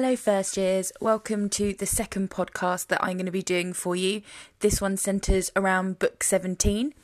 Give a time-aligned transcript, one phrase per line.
[0.00, 0.92] Hello, first years.
[1.00, 4.22] Welcome to the second podcast that I'm going to be doing for you.
[4.60, 6.94] This one centres around book 17.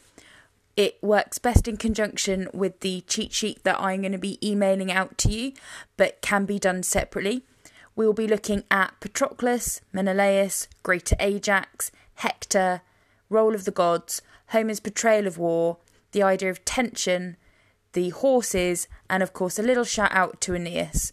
[0.77, 4.93] It works best in conjunction with the cheat sheet that I'm going to be emailing
[4.93, 5.55] out to you,
[5.97, 7.43] but can be done separately.
[7.97, 12.83] We will be looking at Patroclus, Menelaus, Greater Ajax, Hector,
[13.29, 15.79] Role of the Gods, Homer's portrayal of war,
[16.13, 17.39] the idea of tension,
[17.93, 21.11] the horses, and of course a little shout out to Aeneas.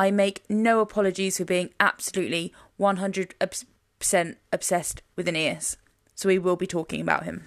[0.00, 3.34] I make no apologies for being absolutely 100%
[4.50, 5.76] obsessed with Aeneas.
[6.14, 7.44] So we will be talking about him.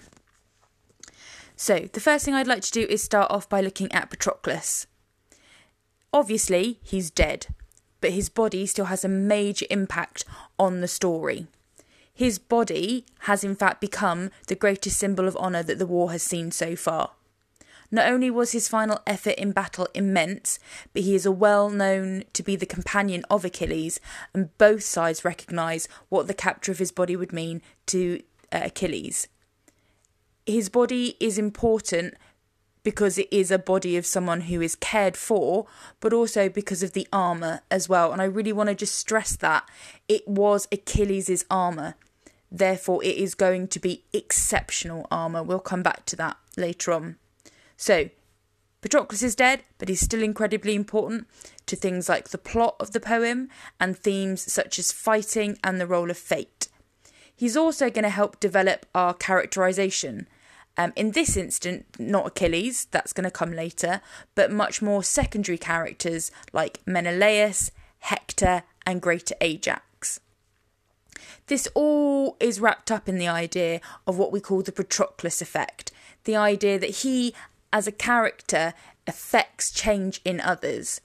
[1.56, 4.86] So, the first thing I'd like to do is start off by looking at Patroclus.
[6.12, 7.48] Obviously, he's dead,
[8.00, 10.24] but his body still has a major impact
[10.56, 11.48] on the story.
[12.12, 16.22] His body has, in fact, become the greatest symbol of honour that the war has
[16.22, 17.14] seen so far.
[17.90, 20.58] Not only was his final effort in battle immense,
[20.92, 24.00] but he is well known to be the companion of Achilles,
[24.32, 29.28] and both sides recognise what the capture of his body would mean to uh, Achilles.
[30.46, 32.14] His body is important
[32.82, 35.66] because it is a body of someone who is cared for,
[36.00, 38.12] but also because of the armour as well.
[38.12, 39.68] And I really want to just stress that
[40.06, 41.94] it was Achilles' armour.
[42.52, 45.42] Therefore, it is going to be exceptional armour.
[45.42, 47.16] We'll come back to that later on.
[47.76, 48.10] So,
[48.84, 51.26] Patroclus is dead, but he's still incredibly important
[51.66, 53.48] to things like the plot of the poem
[53.80, 56.68] and themes such as fighting and the role of fate.
[57.34, 60.28] He's also going to help develop our characterization.
[60.76, 64.02] Um, in this instant, not Achilles, that's going to come later,
[64.34, 67.70] but much more secondary characters like Menelaus,
[68.00, 70.20] Hector, and Greater Ajax.
[71.46, 75.90] This all is wrapped up in the idea of what we call the Patroclus effect
[76.24, 77.34] the idea that he
[77.74, 78.72] as a character
[79.04, 81.00] affects change in others.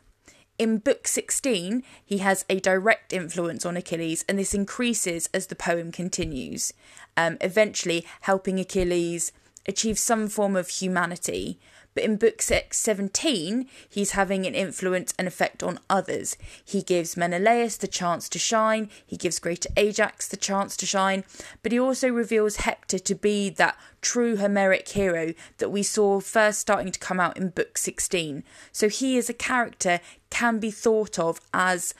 [0.59, 5.56] In book 16, he has a direct influence on Achilles, and this increases as the
[5.56, 6.72] poem continues,
[7.17, 9.31] um, eventually helping Achilles
[9.68, 11.59] achieve some form of humanity.
[11.95, 16.38] But in book 6, 17, he's having an influence and effect on others.
[16.63, 21.23] He gives Menelaus the chance to shine, he gives Greater Ajax the chance to shine,
[21.63, 26.59] but he also reveals Hector to be that true Homeric hero that we saw first
[26.59, 28.44] starting to come out in book 16.
[28.71, 31.94] So he as a character can be thought of as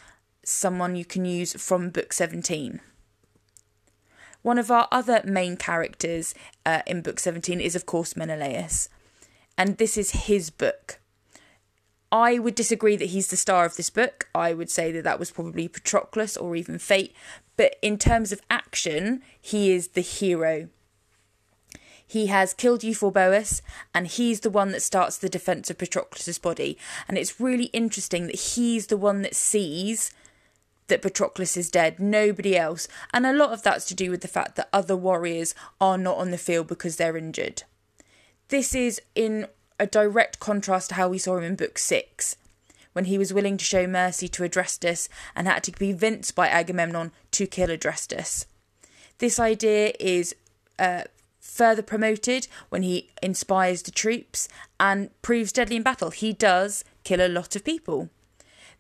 [0.44, 2.80] someone you can use from book 17.
[4.42, 6.34] One of our other main characters
[6.66, 8.88] uh, in book 17 is, of course, Menelaus
[9.60, 11.00] and this is his book.
[12.12, 14.30] I would disagree that he's the star of this book.
[14.34, 17.14] I would say that that was probably Patroclus or even Fate.
[17.58, 20.70] But in terms of action, he is the hero.
[22.08, 23.62] He has killed Euphorbus,
[23.94, 26.78] and he's the one that starts the defense of Patroclus's body.
[27.08, 30.12] And it's really interesting that he's the one that sees
[30.88, 32.88] that Patroclus is dead, nobody else.
[33.14, 36.18] And a lot of that's to do with the fact that other warriors are not
[36.18, 37.64] on the field because they're injured.
[38.50, 39.46] This is in
[39.80, 42.36] a direct contrast to how we saw him in Book 6,
[42.94, 46.48] when he was willing to show mercy to Adrestus and had to be convinced by
[46.48, 48.48] Agamemnon to kill Adrestus.
[49.20, 50.36] This idea is
[50.80, 51.04] uh,
[51.40, 54.50] further promoted when he inspires the troops
[54.80, 56.10] and proves deadly in battle.
[56.10, 58.10] He does kill a lot of people.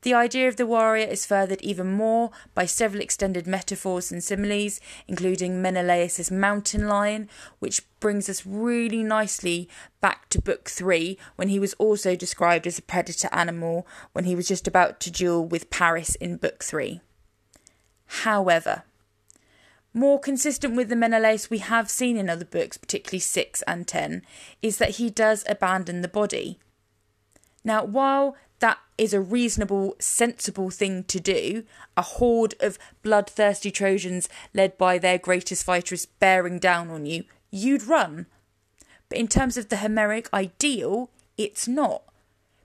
[0.01, 4.79] The idea of the warrior is furthered even more by several extended metaphors and similes,
[5.07, 7.27] including Menelaus' mountain lion,
[7.59, 9.67] which brings us really nicely
[9.99, 14.35] back to book three, when he was also described as a predator animal when he
[14.35, 17.01] was just about to duel with Paris in book three.
[18.23, 18.83] However,
[19.93, 24.21] more consistent with the Menelaus we have seen in other books, particularly 6 and 10,
[24.61, 26.57] is that he does abandon the body.
[27.63, 28.37] Now, while
[28.99, 31.63] is a reasonable, sensible thing to do.
[31.95, 37.23] A horde of bloodthirsty Trojans led by their greatest fighter is bearing down on you,
[37.49, 38.25] you'd run.
[39.07, 42.03] But in terms of the Homeric ideal, it's not.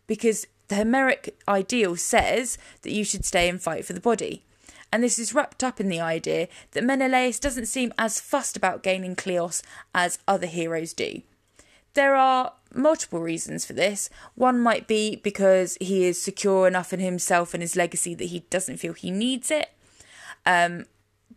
[0.07, 4.43] Because the Homeric ideal says that you should stay and fight for the body.
[4.93, 8.83] And this is wrapped up in the idea that Menelaus doesn't seem as fussed about
[8.83, 9.63] gaining Kleos
[9.95, 11.23] as other heroes do.
[11.95, 14.11] There are multiple reasons for this.
[14.35, 18.41] One might be because he is secure enough in himself and his legacy that he
[18.51, 19.71] doesn't feel he needs it.
[20.45, 20.87] Um,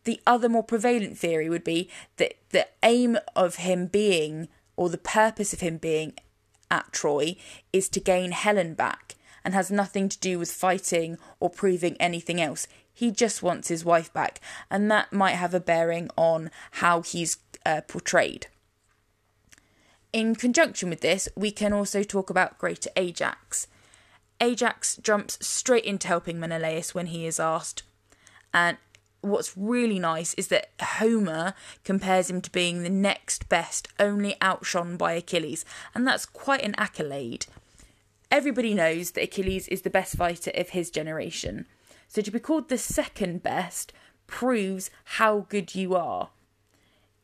[0.04, 4.98] the other more prevalent theory would be that the aim of him being, or the
[4.98, 6.14] purpose of him being
[6.72, 7.36] at Troy,
[7.72, 12.42] is to gain Helen back and has nothing to do with fighting or proving anything
[12.42, 12.68] else.
[12.94, 17.38] He just wants his wife back, and that might have a bearing on how he's
[17.66, 18.48] uh, portrayed.
[20.18, 23.68] In conjunction with this, we can also talk about Greater Ajax.
[24.42, 27.84] Ajax jumps straight into helping Menelaus when he is asked.
[28.52, 28.78] And
[29.22, 31.54] what's really nice is that Homer
[31.84, 36.74] compares him to being the next best, only outshone by Achilles, and that's quite an
[36.80, 37.46] accolade.
[38.32, 41.68] Everybody knows that Achilles is the best fighter of his generation,
[42.08, 43.94] so to be called the second best
[44.26, 46.30] proves how good you are.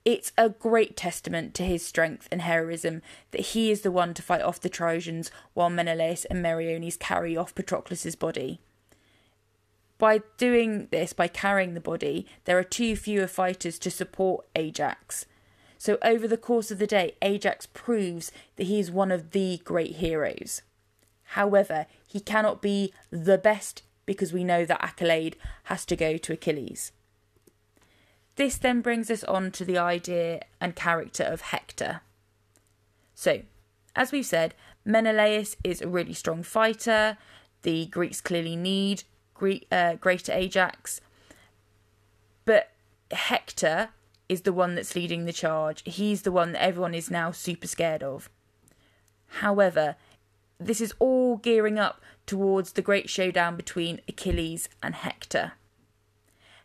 [0.06, 3.02] It's a great testament to his strength and heroism
[3.32, 7.38] that he is the one to fight off the Trojans while Menelaus and Meriones carry
[7.38, 8.60] off Patroclus's body.
[9.98, 15.26] By doing this, by carrying the body, there are too fewer fighters to support Ajax.
[15.78, 19.62] So, over the course of the day, Ajax proves that he is one of the
[19.64, 20.62] great heroes.
[21.24, 26.34] However, he cannot be the best because we know that accolade has to go to
[26.34, 26.92] Achilles.
[28.36, 32.02] This then brings us on to the idea and character of Hector.
[33.14, 33.44] So,
[33.96, 37.18] as we've said, Menelaus is a really strong fighter.
[37.62, 39.04] The Greeks clearly need
[39.72, 41.00] uh, greater Ajax.
[42.46, 42.72] But
[43.12, 43.90] Hector
[44.28, 45.84] is the one that's leading the charge.
[45.86, 48.30] He's the one that everyone is now super scared of.
[49.28, 49.96] However,
[50.60, 55.54] this is all gearing up towards the great showdown between Achilles and Hector.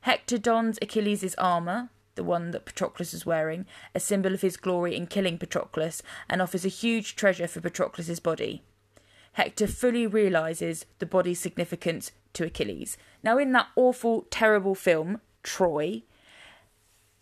[0.09, 4.97] Hector dons Achilles' armour, the one that Patroclus is wearing, a symbol of his glory
[4.97, 6.01] in killing Patroclus,
[6.31, 8.63] and offers a huge treasure for Patroclus' body.
[9.35, 12.97] Hector fully realises the body's significance to Achilles.
[13.23, 16.05] Now, in that awful, terrible film, Troy,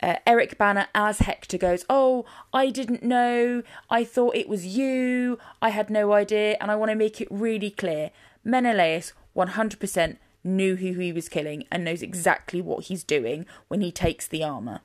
[0.01, 2.23] uh, Eric Bana as Hector goes, Oh,
[2.53, 3.63] I didn't know.
[3.89, 5.39] I thought it was you.
[5.61, 6.55] I had no idea.
[6.61, 8.11] And I want to make it really clear
[8.45, 13.91] Menelaus 100% knew who he was killing and knows exactly what he's doing when he
[13.91, 14.81] takes the armour.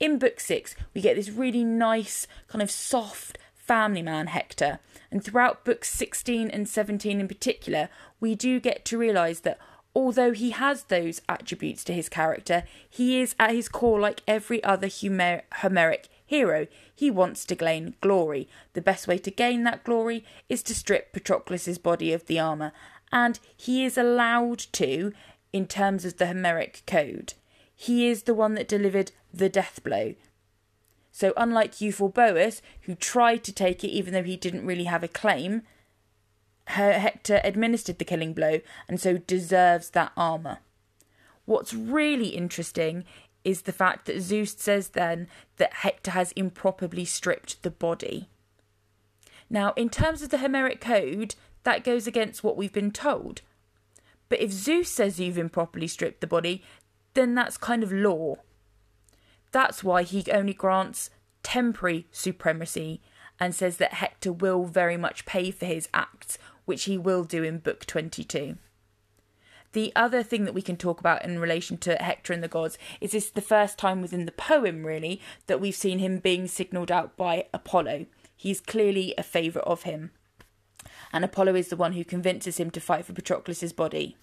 [0.00, 4.80] In book six, we get this really nice, kind of soft family man Hector,
[5.10, 7.88] and throughout books 16 and 17 in particular,
[8.20, 9.58] we do get to realise that
[9.94, 14.62] although he has those attributes to his character, he is at his core like every
[14.64, 16.66] other Homer- Homeric hero.
[16.94, 18.48] He wants to gain glory.
[18.72, 22.72] The best way to gain that glory is to strip Patroclus's body of the armour,
[23.14, 25.12] and he is allowed to
[25.52, 27.34] in terms of the Homeric code.
[27.74, 30.16] He is the one that delivered the death blow.
[31.12, 35.08] So, unlike Euphorbus, who tried to take it even though he didn't really have a
[35.08, 35.62] claim,
[36.66, 40.58] Hector administered the killing blow and so deserves that armour.
[41.44, 43.04] What's really interesting
[43.44, 45.28] is the fact that Zeus says then
[45.58, 48.28] that Hector has improperly stripped the body.
[49.48, 53.42] Now, in terms of the Homeric code, that goes against what we've been told.
[54.28, 56.62] But if Zeus says you've improperly stripped the body,
[57.14, 58.36] then that's kind of law.
[59.52, 61.10] That's why he only grants
[61.42, 63.00] temporary supremacy
[63.38, 67.42] and says that Hector will very much pay for his acts, which he will do
[67.42, 68.56] in Book 22.
[69.72, 72.78] The other thing that we can talk about in relation to Hector and the gods
[73.00, 76.92] is this the first time within the poem, really, that we've seen him being signalled
[76.92, 78.06] out by Apollo.
[78.36, 80.12] He's clearly a favourite of him
[81.14, 84.16] and Apollo is the one who convinces him to fight for Patroclus's body.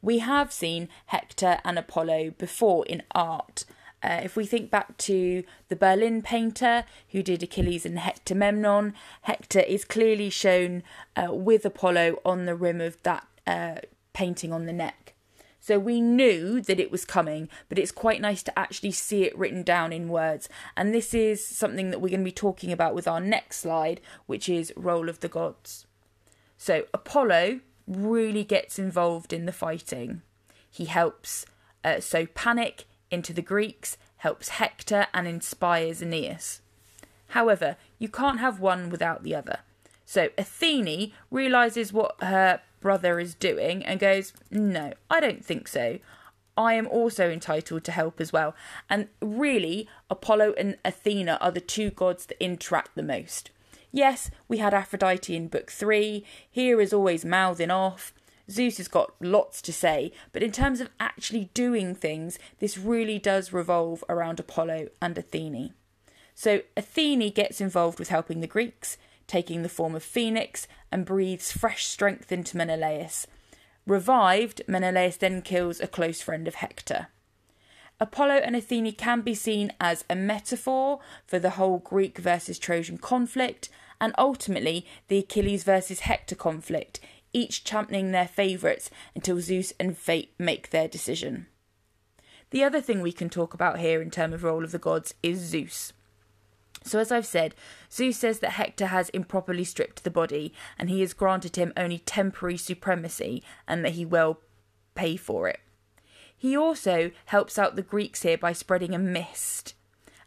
[0.00, 3.66] We have seen Hector and Apollo before in art.
[4.02, 8.94] Uh, if we think back to the Berlin painter who did Achilles and Hector Memnon,
[9.22, 10.82] Hector is clearly shown
[11.16, 13.76] uh, with Apollo on the rim of that uh,
[14.14, 15.13] painting on the neck.
[15.64, 19.38] So we knew that it was coming, but it's quite nice to actually see it
[19.38, 20.46] written down in words.
[20.76, 24.02] And this is something that we're going to be talking about with our next slide,
[24.26, 25.86] which is Role of the Gods.
[26.58, 30.20] So Apollo really gets involved in the fighting.
[30.70, 31.46] He helps
[31.82, 36.60] uh, sow panic into the Greeks, helps Hector, and inspires Aeneas.
[37.28, 39.60] However, you can't have one without the other.
[40.04, 45.98] So Athene realizes what her brother is doing and goes, No, I don't think so.
[46.54, 48.54] I am also entitled to help as well.
[48.90, 53.50] And really, Apollo and Athena are the two gods that interact the most.
[53.90, 56.26] Yes, we had Aphrodite in book three.
[56.50, 58.12] Hera is always mouthing off.
[58.50, 63.18] Zeus has got lots to say, but in terms of actually doing things, this really
[63.18, 65.72] does revolve around Apollo and Athene.
[66.34, 68.98] So Athene gets involved with helping the Greeks
[69.34, 73.26] taking the form of Phoenix, and breathes fresh strength into Menelaus.
[73.84, 77.08] Revived, Menelaus then kills a close friend of Hector.
[77.98, 82.96] Apollo and Athene can be seen as a metaphor for the whole Greek versus Trojan
[82.96, 83.68] conflict,
[84.00, 87.00] and ultimately the Achilles versus Hector conflict,
[87.32, 91.48] each championing their favourites until Zeus and fate make their decision.
[92.50, 95.12] The other thing we can talk about here in terms of role of the gods
[95.24, 95.92] is Zeus.
[96.84, 97.54] So, as I've said,
[97.90, 101.98] Zeus says that Hector has improperly stripped the body and he has granted him only
[101.98, 104.38] temporary supremacy and that he will
[104.94, 105.60] pay for it.
[106.36, 109.74] He also helps out the Greeks here by spreading a mist.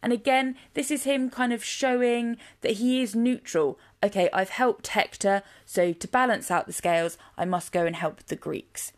[0.02, 3.78] And again, this is him kind of showing that he is neutral.
[4.04, 8.24] Okay, I've helped Hector, so to balance out the scales, I must go and help
[8.24, 8.94] the Greeks.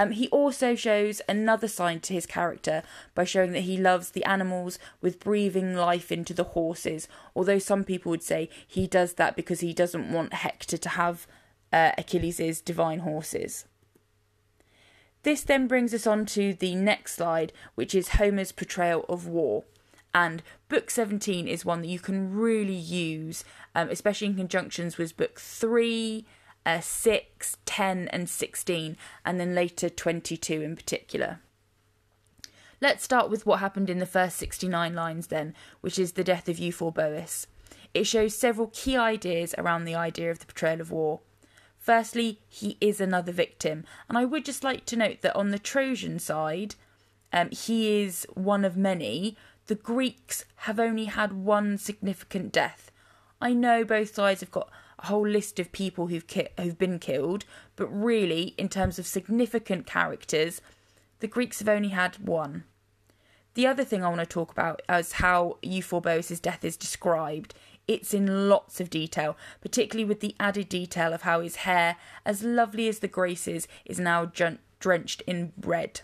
[0.00, 2.82] Um, he also shows another side to his character
[3.14, 7.84] by showing that he loves the animals with breathing life into the horses, although some
[7.84, 11.26] people would say he does that because he doesn't want Hector to have
[11.70, 13.66] uh, Achilles' divine horses.
[15.22, 19.64] This then brings us on to the next slide, which is Homer's portrayal of war.
[20.14, 25.18] And book 17 is one that you can really use, um, especially in conjunctions with
[25.18, 26.24] book 3,
[26.66, 31.40] uh, 6, 10, and 16, and then later 22 in particular.
[32.80, 36.48] Let's start with what happened in the first 69 lines, then, which is the death
[36.48, 37.46] of Euphorbus.
[37.92, 41.20] It shows several key ideas around the idea of the portrayal of war.
[41.78, 45.58] Firstly, he is another victim, and I would just like to note that on the
[45.58, 46.74] Trojan side,
[47.32, 49.36] um, he is one of many.
[49.66, 52.90] The Greeks have only had one significant death.
[53.40, 54.70] I know both sides have got
[55.04, 57.44] whole list of people who've ki- who've been killed,
[57.76, 60.60] but really, in terms of significant characters,
[61.20, 62.64] the Greeks have only had one.
[63.54, 67.54] The other thing I want to talk about is how Euphorbus' death is described.
[67.88, 72.44] It's in lots of detail, particularly with the added detail of how his hair, as
[72.44, 74.30] lovely as the Graces, is now
[74.78, 76.02] drenched in red.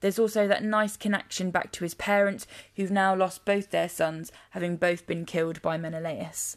[0.00, 4.32] There's also that nice connection back to his parents, who've now lost both their sons,
[4.50, 6.56] having both been killed by Menelaus.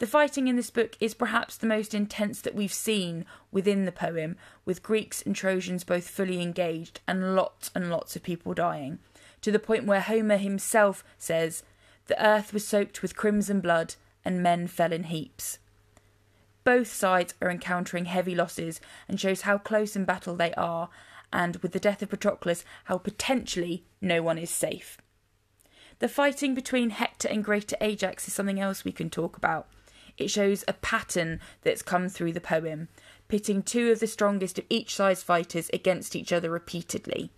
[0.00, 3.92] The fighting in this book is perhaps the most intense that we've seen within the
[3.92, 8.98] poem, with Greeks and Trojans both fully engaged and lots and lots of people dying,
[9.42, 11.64] to the point where Homer himself says,
[12.06, 15.58] The earth was soaked with crimson blood, and men fell in heaps.
[16.64, 20.88] Both sides are encountering heavy losses and shows how close in battle they are,
[21.30, 24.96] and with the death of Patroclus, how potentially no one is safe.
[25.98, 29.68] The fighting between Hector and Greater Ajax is something else we can talk about.
[30.20, 32.88] It shows a pattern that's come through the poem,
[33.28, 37.30] pitting two of the strongest of each side's fighters against each other repeatedly.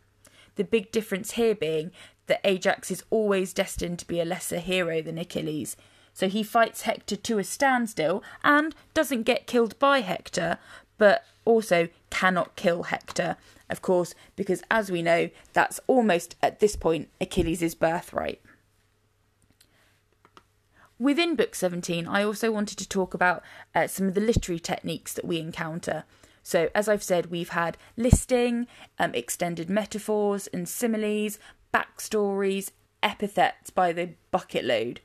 [0.57, 1.93] The big difference here being
[2.27, 5.77] that Ajax is always destined to be a lesser hero than Achilles,
[6.13, 10.59] so he fights Hector to a standstill and doesn't get killed by Hector,
[10.99, 13.37] but also cannot kill Hector,
[13.71, 18.41] of course, because as we know, that's almost at this point Achilles' birthright.
[21.03, 23.43] Within Book 17, I also wanted to talk about
[23.75, 26.05] uh, some of the literary techniques that we encounter.
[26.45, 28.69] So, as I've said, we've had listing,
[29.01, 31.41] um, extended metaphors and similes,
[31.75, 32.71] backstories,
[33.03, 35.01] epithets by the bucket load.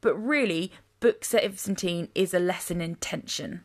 [0.00, 3.62] But really, Book 17 is a lesson in tension.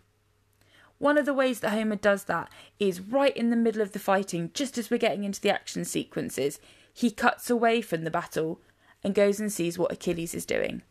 [1.00, 4.00] One of the ways that Homer does that is right in the middle of the
[4.00, 6.60] fighting, just as we're getting into the action sequences,
[6.94, 8.62] he cuts away from the battle
[9.03, 10.84] and goes and sees what Achilles is doing.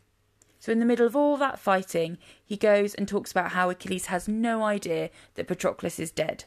[0.62, 4.06] So, in the middle of all that fighting, he goes and talks about how Achilles
[4.06, 6.44] has no idea that Patroclus is dead.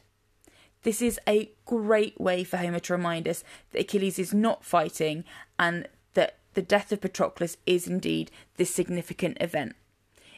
[0.84, 5.24] This is a great way for Homer to remind us that Achilles is not fighting
[5.58, 9.76] and that the death of Patroclus is indeed this significant event.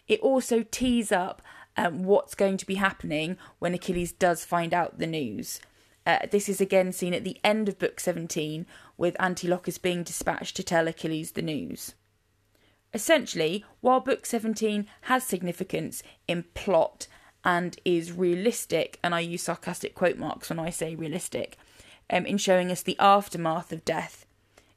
[0.09, 1.41] It also tees up
[1.77, 5.61] um, what's going to be happening when Achilles does find out the news.
[6.05, 8.67] Uh, this is again seen at the end of Book 17,
[8.97, 11.95] with Antilochus being dispatched to tell Achilles the news.
[12.95, 17.07] Essentially, while Book 17 has significance in plot
[17.45, 21.57] and is realistic, and I use sarcastic quote marks when I say realistic,
[22.11, 24.25] um, in showing us the aftermath of death,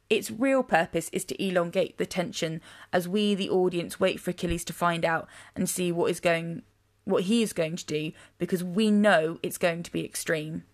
[0.09, 4.65] its real purpose is to elongate the tension as we, the audience, wait for Achilles
[4.65, 6.63] to find out and see what is going,
[7.05, 10.65] what he is going to do, because we know it's going to be extreme.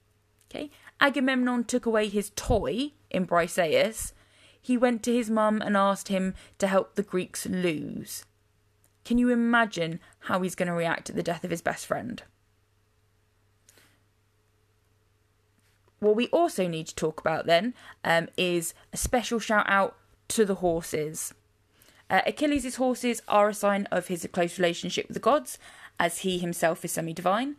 [0.50, 4.14] Okay, Agamemnon took away his toy in Briseis
[4.62, 8.26] he went to his mum and asked him to help the Greeks lose.
[9.06, 12.24] Can you imagine how he's going to react at the death of his best friend?
[16.00, 17.74] What we also need to talk about then
[18.04, 19.96] um, is a special shout out
[20.30, 21.34] to the horses.
[22.10, 25.58] Uh, Achilles' horses are a sign of his close relationship with the gods,
[26.00, 27.56] as he himself is semi divine.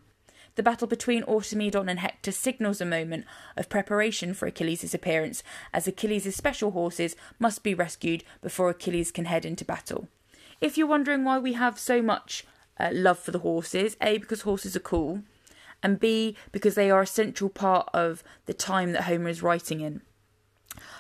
[0.59, 5.87] The battle between Automedon and Hector signals a moment of preparation for Achilles' appearance, as
[5.87, 10.09] Achilles' special horses must be rescued before Achilles can head into battle.
[10.61, 12.45] If you're wondering why we have so much
[12.77, 15.23] uh, love for the horses, A, because horses are cool,
[15.81, 19.81] and B, because they are a central part of the time that Homer is writing
[19.81, 20.01] in.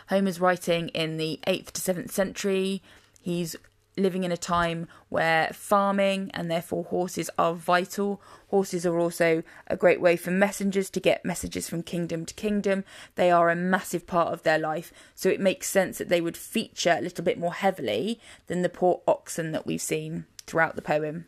[0.08, 2.80] Homer's writing in the 8th to 7th century.
[3.20, 3.56] He's
[3.98, 8.20] living in a time where farming and therefore horses are vital.
[8.48, 12.84] Horses are also a great way for messengers to get messages from kingdom to kingdom.
[13.14, 16.36] They are a massive part of their life, so it makes sense that they would
[16.36, 20.82] feature a little bit more heavily than the poor oxen that we've seen throughout the
[20.82, 21.26] poem.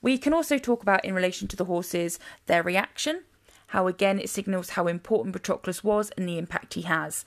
[0.00, 3.22] We can also talk about, in relation to the horses, their reaction,
[3.68, 7.24] how again it signals how important Patroclus was and the impact he has.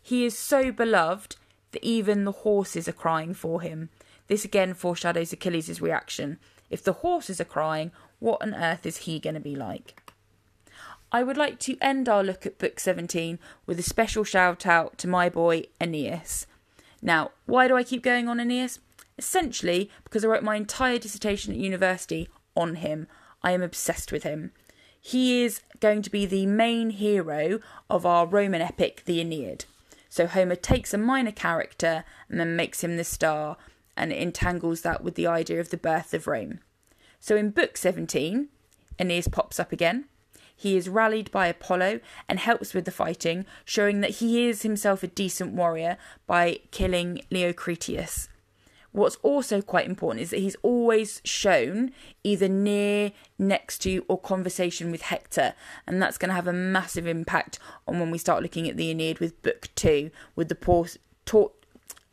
[0.00, 1.36] He is so beloved
[1.72, 3.90] that even the horses are crying for him.
[4.28, 6.38] This again foreshadows Achilles' reaction.
[6.70, 10.02] If the horses are crying, what on earth is he going to be like?
[11.10, 14.98] I would like to end our look at Book 17 with a special shout out
[14.98, 16.46] to my boy Aeneas.
[17.00, 18.80] Now, why do I keep going on Aeneas?
[19.16, 23.06] Essentially, because I wrote my entire dissertation at university on him.
[23.42, 24.52] I am obsessed with him.
[25.00, 29.64] He is going to be the main hero of our Roman epic, the Aeneid.
[30.10, 33.56] So Homer takes a minor character and then makes him the star
[33.98, 36.60] and entangles that with the idea of the birth of Rome.
[37.20, 38.48] So in book 17,
[38.98, 40.06] Aeneas pops up again.
[40.54, 45.02] He is rallied by Apollo and helps with the fighting, showing that he is himself
[45.02, 48.28] a decent warrior by killing Leocritus.
[48.90, 51.92] What's also quite important is that he's always shown
[52.24, 55.54] either near, next to, or conversation with Hector,
[55.86, 58.90] and that's going to have a massive impact on when we start looking at the
[58.90, 60.86] Aeneid with Book Two, with the poor
[61.26, 61.52] tor-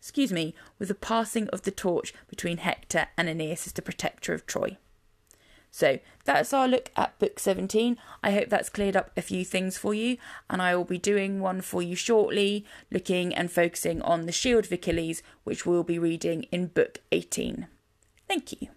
[0.05, 4.35] excuse me, with the passing of the torch between Hector and Aeneas as the protector
[4.35, 4.77] of Troy.
[5.71, 7.97] So that's our look at book 17.
[8.21, 11.39] I hope that's cleared up a few things for you, and I will be doing
[11.39, 15.97] one for you shortly, looking and focusing on the Shield of Achilles, which we'll be
[15.97, 17.65] reading in book 18.
[18.27, 18.67] Thank you.